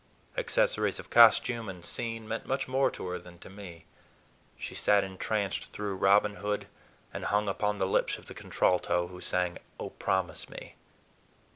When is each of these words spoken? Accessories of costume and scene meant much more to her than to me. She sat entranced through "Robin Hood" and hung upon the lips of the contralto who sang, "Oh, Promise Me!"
Accessories 0.35 0.97
of 0.97 1.11
costume 1.11 1.69
and 1.69 1.85
scene 1.85 2.27
meant 2.27 2.47
much 2.47 2.67
more 2.67 2.89
to 2.89 3.05
her 3.09 3.19
than 3.19 3.37
to 3.37 3.51
me. 3.51 3.85
She 4.57 4.73
sat 4.73 5.03
entranced 5.03 5.69
through 5.71 5.93
"Robin 5.95 6.37
Hood" 6.37 6.65
and 7.13 7.25
hung 7.25 7.47
upon 7.47 7.77
the 7.77 7.85
lips 7.85 8.17
of 8.17 8.25
the 8.25 8.33
contralto 8.33 9.09
who 9.09 9.21
sang, 9.21 9.59
"Oh, 9.79 9.91
Promise 9.91 10.49
Me!" 10.49 10.73